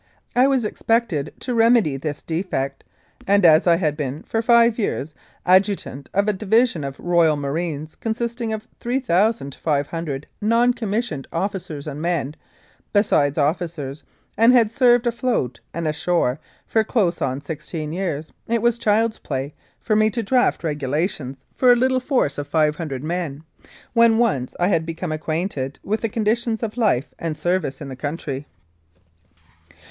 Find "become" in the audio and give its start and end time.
24.83-25.11